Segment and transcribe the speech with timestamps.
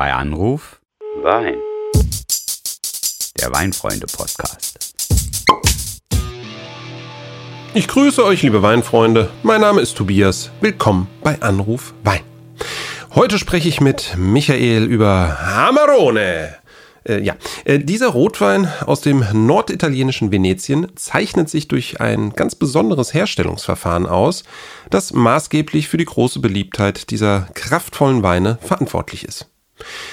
[0.00, 0.80] Bei Anruf
[1.22, 1.56] Wein.
[3.38, 4.94] der Weinfreunde-Podcast.
[7.74, 9.28] Ich grüße euch, liebe Weinfreunde.
[9.42, 10.52] Mein Name ist Tobias.
[10.62, 12.22] Willkommen bei Anruf Wein.
[13.14, 16.56] Heute spreche ich mit Michael über Amarone.
[17.06, 17.36] Äh, ja,
[17.66, 24.44] äh, dieser Rotwein aus dem norditalienischen Venetien zeichnet sich durch ein ganz besonderes Herstellungsverfahren aus,
[24.88, 29.49] das maßgeblich für die große Beliebtheit dieser kraftvollen Weine verantwortlich ist.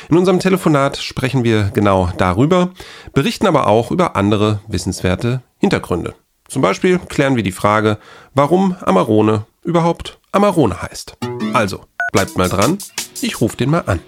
[0.10, 2.72] In unserem Telefonat sprechen wir genau darüber,
[3.14, 6.14] berichten aber auch über andere wissenswerte Hintergründe.
[6.48, 7.98] Zum Beispiel klären wir die Frage,
[8.34, 11.18] warum Amarone überhaupt Amarone heißt.
[11.54, 11.82] Also,
[12.14, 12.78] bleibt mal dran,
[13.22, 14.00] ich rufe den mal an.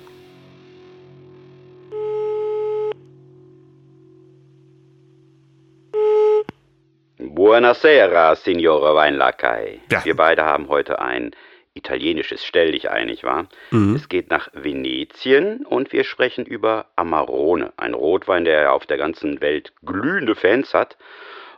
[7.18, 9.80] Buonasera, Signore Weinlakai.
[9.92, 10.04] Ja.
[10.06, 11.32] Wir beide haben heute ein
[11.80, 13.48] italienisches Stell dich ein, nicht wahr?
[13.72, 13.96] Mhm.
[13.96, 18.98] Es geht nach Venetien und wir sprechen über Amarone, ein Rotwein, der ja auf der
[18.98, 20.98] ganzen Welt glühende Fans hat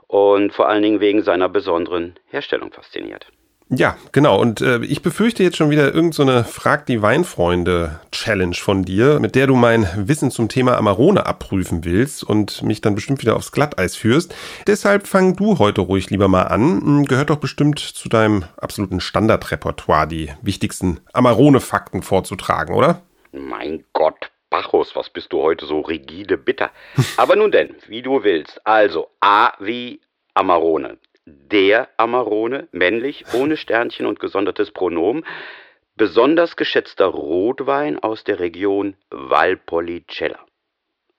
[0.08, 3.28] und vor allen Dingen wegen seiner besonderen Herstellung fasziniert.
[3.74, 4.38] Ja, genau.
[4.38, 9.34] Und äh, ich befürchte jetzt schon wieder irgendeine so Frag die Weinfreunde-Challenge von dir, mit
[9.34, 13.54] der du mein Wissen zum Thema Amarone abprüfen willst und mich dann bestimmt wieder aufs
[13.54, 14.36] Glatteis führst.
[14.68, 16.82] Deshalb fang du heute ruhig lieber mal an.
[16.82, 23.04] Hm, Gehört doch bestimmt zu deinem absoluten Standardrepertoire, die wichtigsten Amarone-Fakten vorzutragen, oder?
[23.32, 26.72] Mein Gott, Bacchus, was bist du heute so rigide bitter.
[27.16, 28.60] Aber nun denn, wie du willst.
[28.66, 30.02] Also A wie
[30.34, 30.98] Amarone.
[31.26, 35.26] Der Amarone, männlich, ohne Sternchen und gesondertes Pronomen.
[35.96, 40.40] Besonders geschätzter Rotwein aus der Region Valpolicella.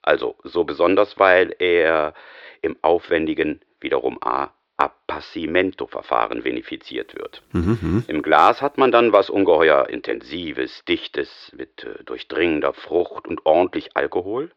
[0.01, 2.13] Also so besonders, weil er
[2.61, 7.43] im aufwendigen, wiederum A, Appassimento-Verfahren vinifiziert wird.
[8.07, 13.95] Im Glas hat man dann was ungeheuer Intensives, Dichtes, mit äh, durchdringender Frucht und ordentlich
[13.95, 14.51] Alkohol.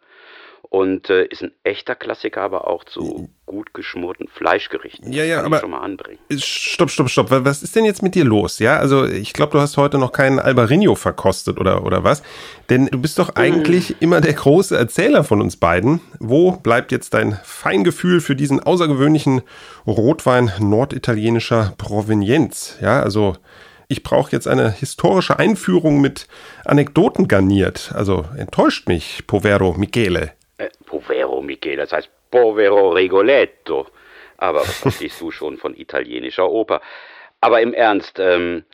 [0.69, 5.13] Und äh, ist ein echter Klassiker, aber auch zu gut geschmorten Fleischgerichten.
[5.13, 6.19] Ja, ja, aber- ich schon mal anbringen.
[6.37, 7.31] Stopp, stopp, stopp.
[7.31, 8.59] Wa- Was ist denn jetzt mit dir los?
[8.59, 12.23] Ja, also ich glaube, du hast heute noch keinen Albarino verkostet oder, oder was?
[12.69, 16.01] Denn du bist doch eigentlich immer der große Erzähler von uns beiden.
[16.19, 19.43] Wo bleibt jetzt dein Feingefühl für diesen außergewöhnlichen
[19.87, 22.77] Rotwein norditalienischer Provenienz?
[22.81, 23.37] Ja, also
[23.89, 26.27] ich brauche jetzt eine historische Einführung mit
[26.65, 27.93] Anekdoten garniert.
[27.95, 30.33] Also enttäuscht mich, Povero Michele.
[30.59, 33.87] Äh, povero, Michele, das heißt povero Rigoletto.
[34.39, 36.81] Aber was verstehst du schon von italienischer Oper?
[37.41, 38.65] Aber im Ernst, ähm,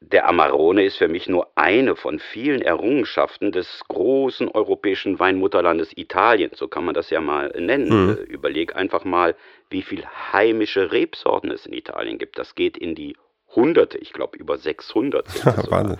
[0.00, 6.52] der Amarone ist für mich nur eine von vielen Errungenschaften des großen europäischen Weinmutterlandes Italien.
[6.54, 8.16] So kann man das ja mal nennen.
[8.16, 9.34] Äh, Überleg einfach mal,
[9.70, 12.38] wie viel heimische Rebsorten es in Italien gibt.
[12.38, 13.16] Das geht in die
[13.56, 15.70] Hunderte, ich glaube über 600 sind es.
[15.70, 15.98] Wahnsinn.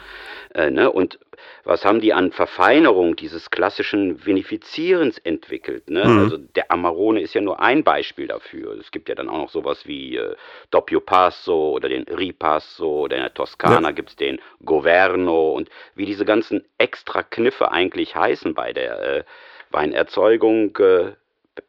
[0.55, 0.91] Äh, ne?
[0.91, 1.19] Und
[1.65, 5.89] was haben die an Verfeinerung dieses klassischen Vinifizierens entwickelt?
[5.91, 6.03] Ne?
[6.03, 8.79] Also der Amarone ist ja nur ein Beispiel dafür.
[8.79, 10.35] Es gibt ja dann auch noch sowas wie äh,
[10.71, 13.91] Doppio Passo oder den Ripasso oder in der Toskana Ja.
[13.93, 19.25] gibt's den Governo und wie diese ganzen extra Kniffe eigentlich heißen bei der äh,
[19.71, 20.77] Weinerzeugung.
[20.79, 21.13] Äh,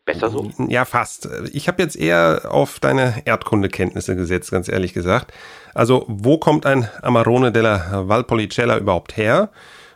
[0.06, 0.50] besser so?
[0.68, 1.28] Ja, fast.
[1.52, 5.34] Ich habe jetzt eher auf deine Erdkundekenntnisse gesetzt, ganz ehrlich gesagt.
[5.74, 9.50] Also, wo kommt ein Amarone della Valpolicella überhaupt her?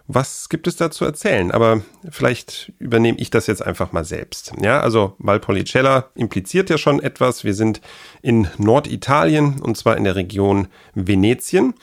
[0.07, 1.51] Was gibt es da zu erzählen?
[1.51, 4.51] Aber vielleicht übernehme ich das jetzt einfach mal selbst.
[4.61, 7.45] Ja, also Valpolicella impliziert ja schon etwas.
[7.45, 7.79] Wir sind
[8.21, 11.73] in Norditalien und zwar in der Region Venetien.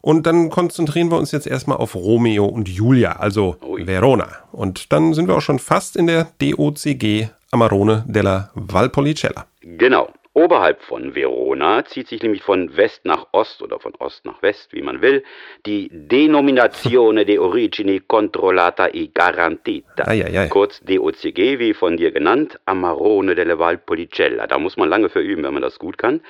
[0.00, 3.56] Und dann konzentrieren wir uns jetzt erstmal auf Romeo und Julia, also.
[3.60, 4.28] Verona.
[4.52, 9.46] Und dann sind wir auch schon fast in der DOCG Amarone della Valpolicella.
[9.60, 10.10] Genau.
[10.34, 14.72] Oberhalb von Verona zieht sich nämlich von West nach Ost oder von Ost nach West,
[14.72, 15.24] wie man will,
[15.66, 20.06] die Denominazione de Origine Controllata e Garantita.
[20.06, 20.48] Ei, ei, ei.
[20.48, 24.46] Kurz DOCG, wie von dir genannt, Amarone delle Valpolicella.
[24.46, 26.20] Da muss man lange für üben, wenn man das gut kann.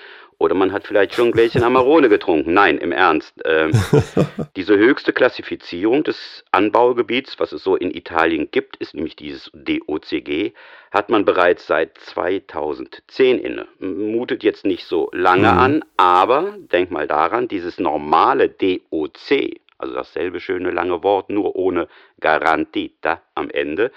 [0.40, 2.54] Oder man hat vielleicht schon ein Gläschen Amarone getrunken.
[2.54, 3.34] Nein, im Ernst.
[3.44, 3.72] Ähm,
[4.56, 10.52] diese höchste Klassifizierung des Anbaugebiets, was es so in Italien gibt, ist nämlich dieses DOCG,
[10.92, 13.66] hat man bereits seit 2010 inne.
[13.80, 20.38] Mutet jetzt nicht so lange an, aber denk mal daran, dieses normale DOC, also dasselbe
[20.38, 21.88] schöne lange Wort, nur ohne
[22.20, 23.90] Garantita am Ende,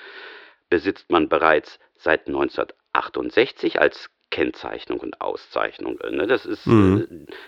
[0.72, 6.00] besitzt man bereits seit 1968 als Kennzeichnung und Auszeichnung.
[6.00, 6.26] äh, Ne?
[6.26, 7.06] Das ist, äh,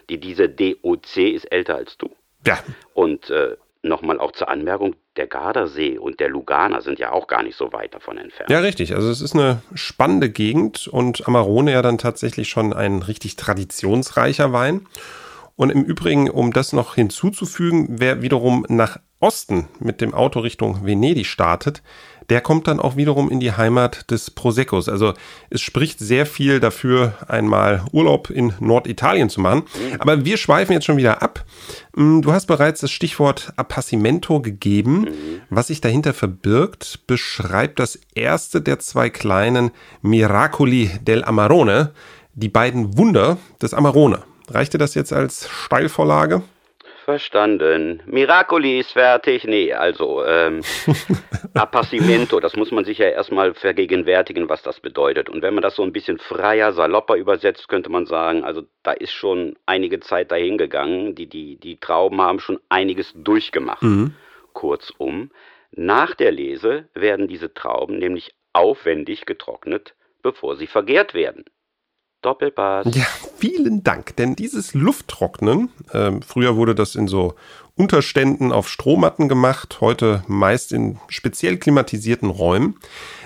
[0.10, 2.10] die, diese DOC ist älter als du.
[2.46, 2.60] Ja,
[2.94, 7.44] Und äh, nochmal auch zur Anmerkung, der Gardasee und der Lugana sind ja auch gar
[7.44, 8.50] nicht so weit davon entfernt.
[8.50, 8.96] ja, richtig.
[8.96, 14.54] Also es ist eine spannende Gegend und Amarone ja dann tatsächlich schon ein richtig traditionsreicher
[14.54, 14.88] Wein.
[15.56, 20.86] Und im Übrigen, um das noch hinzuzufügen, wer wiederum nach Osten mit dem Auto Richtung
[20.86, 21.82] Venedig startet,
[22.30, 24.90] der kommt dann auch wiederum in die Heimat des Proseccos.
[24.90, 25.14] Also
[25.50, 29.64] es spricht sehr viel dafür, einmal Urlaub in Norditalien zu machen.
[30.00, 31.44] Aber wir schweifen jetzt schon wieder ab.
[31.96, 35.08] Mm, du hast bereits das Stichwort Appassimento gegeben.
[35.50, 39.72] Was sich dahinter verbirgt, beschreibt das erste der zwei kleinen
[40.02, 41.92] Miracoli del Amarone,
[42.34, 44.24] die beiden Wunder des Amarone.
[44.54, 46.44] Reicht dir das jetzt als Steilvorlage?
[47.06, 48.02] Verstanden.
[48.06, 49.46] Miracoli ist fertig.
[49.46, 50.62] Nee, also ähm,
[51.54, 55.28] Appassimento, das muss man sich ja erstmal vergegenwärtigen, was das bedeutet.
[55.28, 58.92] Und wenn man das so ein bisschen freier, salopper übersetzt, könnte man sagen, also da
[58.92, 61.16] ist schon einige Zeit dahin gegangen.
[61.16, 63.82] Die, die, die Trauben haben schon einiges durchgemacht.
[63.82, 64.14] Mhm.
[64.54, 65.32] Kurzum,
[65.72, 71.44] nach der Lese werden diese Trauben nämlich aufwendig getrocknet, bevor sie vergehrt werden.
[72.24, 72.88] Doppelpass.
[72.96, 73.06] Ja,
[73.38, 74.16] vielen Dank.
[74.16, 77.36] Denn dieses Lufttrocknen, ähm, früher wurde das in so
[77.76, 82.80] Unterständen auf Strohmatten gemacht, heute meist in speziell klimatisierten Räumen,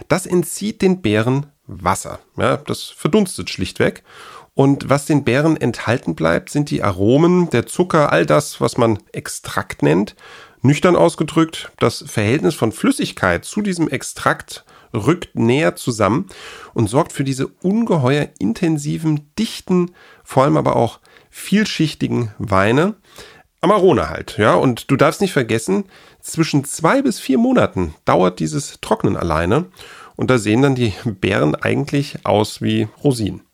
[0.08, 2.20] das entzieht den Beeren Wasser.
[2.38, 4.04] Ja, das verdunstet schlichtweg.
[4.54, 9.00] Und was den Beeren enthalten bleibt, sind die Aromen, der Zucker, all das, was man
[9.12, 10.16] Extrakt nennt.
[10.62, 16.28] Nüchtern ausgedrückt, das Verhältnis von Flüssigkeit zu diesem Extrakt rückt näher zusammen
[16.74, 19.92] und sorgt für diese ungeheuer intensiven, dichten,
[20.24, 21.00] vor allem aber auch
[21.30, 22.96] vielschichtigen Weine.
[23.62, 24.56] Amarone halt, ja.
[24.56, 25.86] Und du darfst nicht vergessen,
[26.22, 29.66] zwischen zwei bis vier Monaten dauert dieses Trocknen alleine.
[30.16, 33.47] Und da sehen dann die Beeren eigentlich aus wie Rosinen.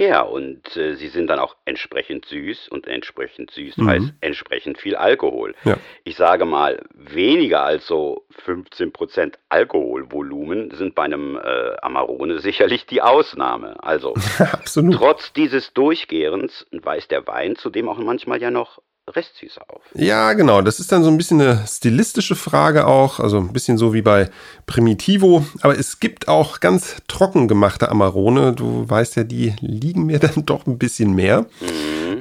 [0.00, 3.86] Ja, und äh, sie sind dann auch entsprechend süß und entsprechend süß Mhm.
[3.86, 5.54] heißt entsprechend viel Alkohol.
[5.64, 5.76] Ja.
[6.04, 13.02] Ich sage mal, weniger als so 15% Alkoholvolumen sind bei einem äh, Amarone sicherlich die
[13.02, 13.76] Ausnahme.
[13.84, 14.14] Also
[14.92, 18.80] trotz dieses Durchgärens weist der Wein zudem auch manchmal ja noch
[19.10, 19.82] Restsüße auf.
[19.94, 20.62] Ja, genau.
[20.62, 23.20] Das ist dann so ein bisschen eine stilistische Frage auch.
[23.20, 24.30] Also ein bisschen so wie bei
[24.66, 25.44] Primitivo.
[25.62, 28.52] Aber es gibt auch ganz trocken gemachte Amarone.
[28.52, 31.46] Du weißt ja, die liegen mir dann doch ein bisschen mehr.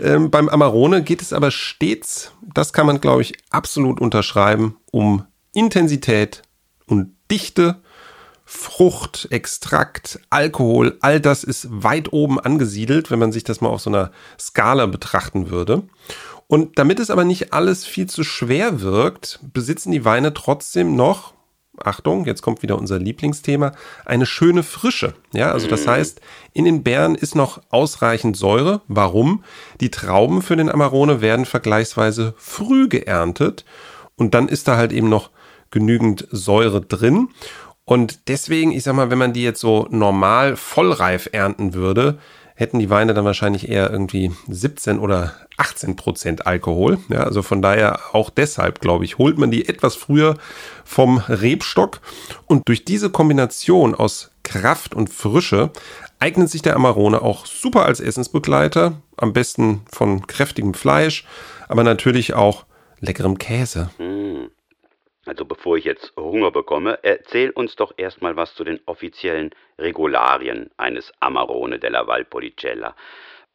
[0.01, 5.25] Ähm, beim Amarone geht es aber stets, das kann man glaube ich absolut unterschreiben, um
[5.53, 6.43] Intensität
[6.87, 7.81] und Dichte.
[8.51, 13.81] Frucht, Extrakt, Alkohol, all das ist weit oben angesiedelt, wenn man sich das mal auf
[13.81, 15.83] so einer Skala betrachten würde.
[16.51, 21.35] Und damit es aber nicht alles viel zu schwer wirkt, besitzen die Weine trotzdem noch,
[21.77, 23.71] Achtung, jetzt kommt wieder unser Lieblingsthema,
[24.03, 25.13] eine schöne Frische.
[25.31, 26.21] Ja, also das heißt,
[26.53, 28.81] in den Beeren ist noch ausreichend Säure.
[28.87, 29.43] Warum?
[29.79, 33.63] Die Trauben für den Amarone werden vergleichsweise früh geerntet
[34.15, 35.29] und dann ist da halt eben noch
[35.69, 37.29] genügend Säure drin.
[37.85, 42.17] Und deswegen, ich sag mal, wenn man die jetzt so normal vollreif ernten würde,
[42.59, 46.97] hätten die Weine dann wahrscheinlich eher irgendwie 17 oder 18 Prozent Alkohol.
[47.07, 50.35] Ja, also von daher auch deshalb, glaube ich, holt man die etwas früher
[50.83, 52.01] vom Rebstock.
[52.47, 55.71] Und durch diese Kombination aus Kraft und Frische
[56.19, 59.01] eignet sich der Amarone auch super als Essensbegleiter.
[59.15, 61.25] Am besten von kräftigem Fleisch,
[61.69, 62.65] aber natürlich auch
[62.99, 63.89] leckerem Käse.
[63.95, 64.49] Hm.
[65.29, 70.71] Also bevor ich jetzt Hunger bekomme, erzähl uns doch erstmal was zu den offiziellen Regularien
[70.77, 72.95] eines Amarone della Valpolicella.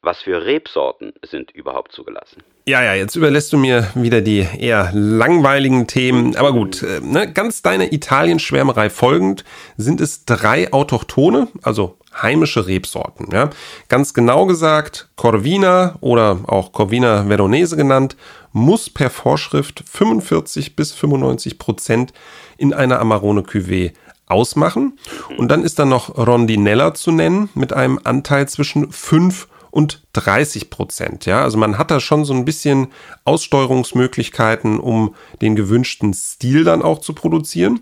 [0.00, 2.44] Was für Rebsorten sind überhaupt zugelassen?
[2.64, 6.36] Ja, ja, jetzt überlässt du mir wieder die eher langweiligen Themen.
[6.36, 9.44] Aber gut, äh, ne, ganz deiner Italien-Schwärmerei folgend
[9.76, 13.28] sind es drei autochtone, also heimische Rebsorten.
[13.32, 13.50] Ja.
[13.88, 18.16] Ganz genau gesagt, Corvina oder auch Corvina Veronese genannt,
[18.52, 22.12] muss per Vorschrift 45 bis 95 Prozent
[22.56, 23.92] in einer Amarone Cuvée
[24.26, 24.98] ausmachen.
[25.36, 30.70] Und dann ist da noch Rondinella zu nennen mit einem Anteil zwischen 5 und 30
[30.70, 31.26] Prozent.
[31.26, 32.92] Ja, also man hat da schon so ein bisschen
[33.24, 37.80] Aussteuerungsmöglichkeiten, um den gewünschten Stil dann auch zu produzieren.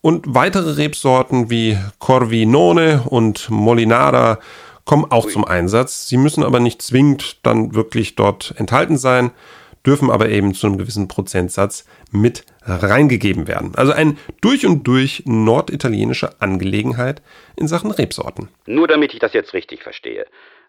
[0.00, 4.38] Und weitere Rebsorten wie Corvinone und Molinara
[4.84, 6.08] kommen auch zum Einsatz.
[6.08, 9.32] Sie müssen aber nicht zwingend dann wirklich dort enthalten sein,
[9.84, 13.72] dürfen aber eben zu einem gewissen Prozentsatz mit reingegeben werden.
[13.74, 17.22] Also eine durch und durch norditalienische Angelegenheit
[17.56, 18.48] in Sachen Rebsorten.
[18.66, 20.26] Nur damit ich das jetzt richtig verstehe.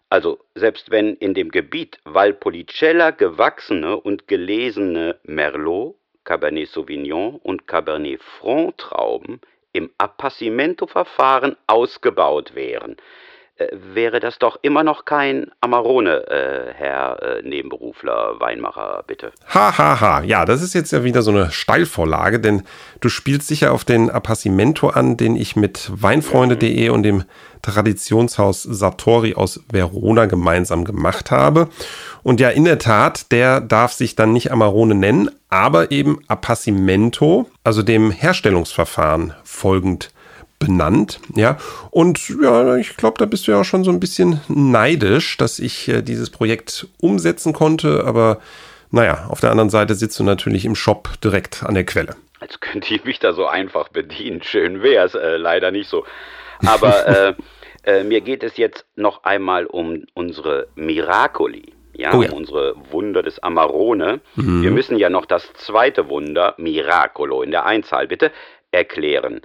[0.08, 5.99] Also, selbst wenn in dem Gebiet Valpolicella gewachsene und gelesene Merlot,
[6.30, 9.40] Cabernet Sauvignon und Cabernet Franc Trauben
[9.72, 12.96] im Appassimento-Verfahren ausgebaut wären,
[13.72, 19.32] wäre das doch immer noch kein Amarone, äh, Herr äh, Nebenberufler Weinmacher, bitte.
[19.54, 20.22] Ha, ha, ha.
[20.22, 22.62] Ja, das ist jetzt ja wieder so eine Steilvorlage, denn
[23.00, 27.24] du spielst sicher auf den Appassimento an, den ich mit weinfreunde.de und dem
[27.62, 31.68] Traditionshaus Sartori aus Verona gemeinsam gemacht habe.
[32.22, 37.50] Und ja, in der Tat, der darf sich dann nicht Amarone nennen, aber eben Appassimento,
[37.64, 40.10] also dem Herstellungsverfahren folgend
[40.60, 41.56] benannt, ja.
[41.90, 45.58] Und ja, ich glaube, da bist du ja auch schon so ein bisschen neidisch, dass
[45.58, 48.38] ich äh, dieses Projekt umsetzen konnte, aber
[48.92, 52.14] naja, auf der anderen Seite sitzt du natürlich im Shop direkt an der Quelle.
[52.38, 54.42] Als könnte ich mich da so einfach bedienen.
[54.42, 56.04] Schön wär's, äh, leider nicht so.
[56.64, 57.34] Aber äh,
[57.84, 61.72] äh, mir geht es jetzt noch einmal um unsere Miracoli.
[61.92, 62.30] Ja, Oh ja.
[62.30, 64.20] um unsere Wunder des Amarone.
[64.34, 68.30] Wir müssen ja noch das zweite Wunder, Miracolo, in der Einzahl bitte,
[68.70, 69.42] erklären.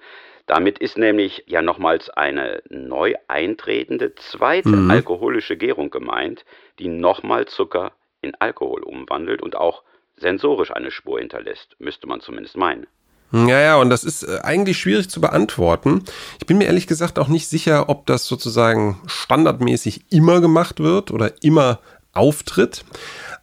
[0.47, 6.45] Damit ist nämlich ja nochmals eine neu eintretende zweite alkoholische Gärung gemeint,
[6.77, 9.83] die nochmal Zucker in Alkohol umwandelt und auch
[10.17, 12.87] sensorisch eine Spur hinterlässt, müsste man zumindest meinen.
[13.31, 16.03] Ja, ja, und das ist äh, eigentlich schwierig zu beantworten.
[16.39, 21.11] Ich bin mir ehrlich gesagt auch nicht sicher, ob das sozusagen standardmäßig immer gemacht wird
[21.11, 21.79] oder immer
[22.13, 22.85] auftritt.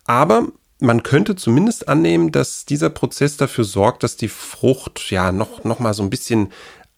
[0.07, 5.65] Aber man könnte zumindest annehmen, dass dieser Prozess dafür sorgt, dass die Frucht ja noch,
[5.65, 6.53] noch mal so ein bisschen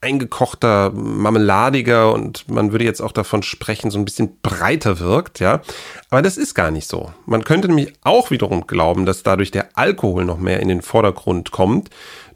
[0.04, 5.62] eingekochter, marmeladiger und man würde jetzt auch davon sprechen, so ein bisschen breiter wirkt, ja.
[6.10, 7.12] Aber das ist gar nicht so.
[7.24, 11.52] Man könnte nämlich auch wiederum glauben, dass dadurch der Alkohol noch mehr in den Vordergrund
[11.52, 11.88] kommt,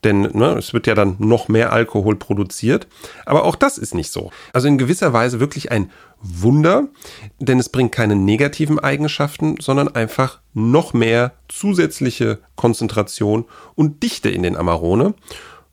[0.03, 2.87] denn ne, es wird ja dann noch mehr Alkohol produziert.
[3.27, 4.31] Aber auch das ist nicht so.
[4.55, 5.91] Also in gewisser Weise wirklich ein
[6.23, 6.89] Wunder,
[7.39, 13.45] denn es bringt keine negativen Eigenschaften, sondern einfach noch mehr zusätzliche Konzentration
[13.75, 15.15] und Dichte in den Amarone.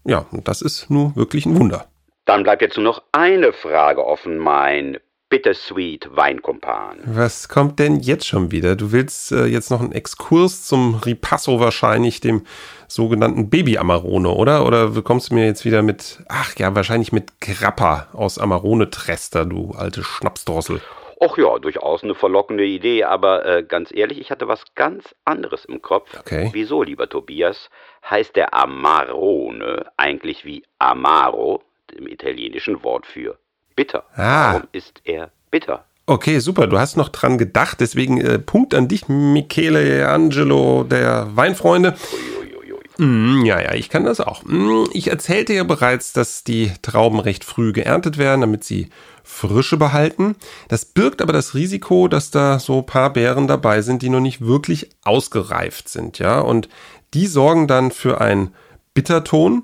[0.05, 1.87] Ja, und das ist nur wirklich ein Wunder.
[2.25, 4.97] Dann bleibt jetzt nur noch eine Frage offen, mein
[5.29, 6.99] Bittersweet Weinkumpan.
[7.05, 8.75] Was kommt denn jetzt schon wieder?
[8.75, 12.45] Du willst äh, jetzt noch einen Exkurs zum Ripasso wahrscheinlich, dem
[12.87, 14.65] sogenannten Baby Amarone, oder?
[14.65, 19.45] Oder kommst du mir jetzt wieder mit, ach ja, wahrscheinlich mit Grappa aus Amarone Trester,
[19.45, 20.79] du alte Schnapsdrossel.
[21.17, 25.63] Och ja, durchaus eine verlockende Idee, aber äh, ganz ehrlich, ich hatte was ganz anderes
[25.65, 26.09] im Kopf.
[26.19, 26.49] Okay.
[26.51, 27.69] Wieso, lieber Tobias,
[28.09, 33.37] heißt der Amarone eigentlich wie Amaro, dem italienischen Wort für
[33.75, 34.03] bitter?
[34.15, 34.53] Ah.
[34.53, 35.85] Warum ist er bitter?
[36.07, 41.29] Okay, super, du hast noch dran gedacht, deswegen äh, Punkt an dich, Michele Angelo der
[41.35, 41.95] Weinfreunde.
[42.39, 42.83] Uiuiui.
[42.97, 44.43] Mm, ja, ja, ich kann das auch.
[44.43, 48.89] Mm, Ich erzählte ja bereits, dass die Trauben recht früh geerntet werden, damit sie
[49.25, 50.35] Frische behalten.
[50.69, 54.19] Das birgt aber das Risiko, dass da so ein paar Beeren dabei sind, die noch
[54.21, 56.39] nicht wirklich ausgereift sind, ja.
[56.39, 56.69] Und
[57.13, 58.53] die sorgen dann für einen
[58.93, 59.63] Bitterton.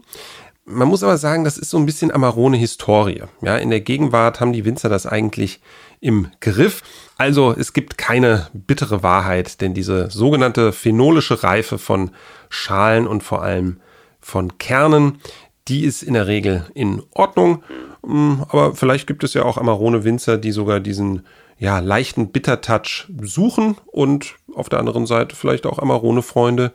[0.65, 3.23] Man muss aber sagen, das ist so ein bisschen Amarone-Historie.
[3.41, 5.61] Ja, in der Gegenwart haben die Winzer das eigentlich
[5.99, 6.81] im Griff.
[7.17, 12.11] Also es gibt keine bittere Wahrheit, denn diese sogenannte phenolische Reife von
[12.49, 13.79] Schalen und vor allem
[14.19, 15.19] von Kernen,
[15.67, 17.63] die ist in der Regel in Ordnung.
[18.03, 21.25] Mm, Aber vielleicht gibt es ja auch Amarone-Winzer, die sogar diesen
[21.57, 26.71] ja, leichten Bittertouch suchen und auf der anderen Seite vielleicht auch Amarone-Freunde,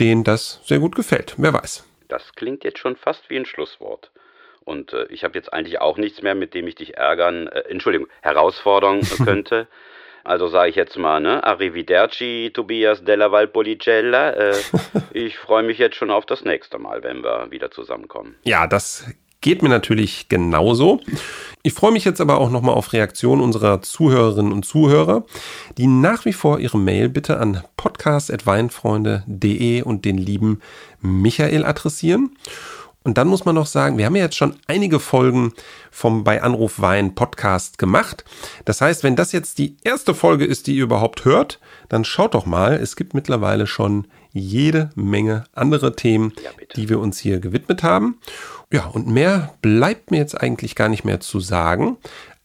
[0.00, 1.34] denen das sehr gut gefällt.
[1.38, 1.84] Wer weiß.
[2.08, 4.10] Das klingt jetzt schon fast wie ein Schlusswort.
[4.64, 7.60] Und äh, ich habe jetzt eigentlich auch nichts mehr, mit dem ich dich ärgern, äh,
[7.70, 9.66] Entschuldigung, herausfordern könnte.
[10.24, 11.42] Also sage ich jetzt mal, ne?
[11.42, 14.32] Arrivederci, Tobias della Valpolicella.
[14.32, 14.54] Äh,
[15.14, 18.36] ich freue mich jetzt schon auf das nächste Mal, wenn wir wieder zusammenkommen.
[18.42, 19.06] Ja, das
[19.40, 21.00] geht mir natürlich genauso.
[21.62, 25.24] Ich freue mich jetzt aber auch nochmal auf Reaktionen unserer Zuhörerinnen und Zuhörer,
[25.76, 30.60] die nach wie vor ihre Mail bitte an podcast.weinfreunde.de und den lieben
[31.00, 32.36] Michael adressieren.
[33.04, 35.52] Und dann muss man noch sagen, wir haben ja jetzt schon einige Folgen
[35.90, 38.24] vom bei Anruf Wein Podcast gemacht.
[38.64, 42.34] Das heißt, wenn das jetzt die erste Folge ist, die ihr überhaupt hört, dann schaut
[42.34, 47.40] doch mal, es gibt mittlerweile schon jede Menge andere Themen, Ja, die wir uns hier
[47.40, 48.18] gewidmet haben.
[48.72, 51.96] Ja, und mehr bleibt mir jetzt eigentlich gar nicht mehr zu sagen,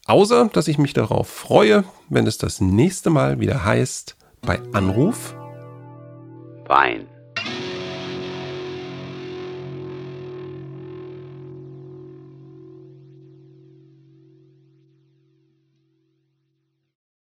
[0.05, 5.35] außer dass ich mich darauf freue, wenn es das nächste Mal wieder heißt bei Anruf
[6.67, 7.12] Wein.